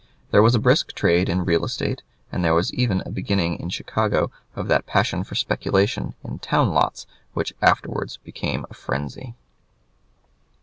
There 0.31 0.41
was 0.41 0.55
a 0.55 0.59
brisk 0.59 0.93
trade 0.93 1.29
in 1.29 1.45
real 1.45 1.63
estate, 1.63 2.01
and 2.31 2.43
there 2.43 2.55
was 2.55 2.73
even 2.73 3.03
a 3.05 3.11
beginning 3.11 3.59
in 3.59 3.69
Chicago 3.69 4.31
of 4.55 4.67
that 4.67 4.87
passion 4.87 5.23
for 5.23 5.35
speculation 5.35 6.15
in 6.23 6.39
town 6.39 6.71
lots 6.73 7.05
which 7.35 7.53
afterwards 7.61 8.17
became 8.17 8.65
a 8.71 8.73
frenzy. 8.73 9.35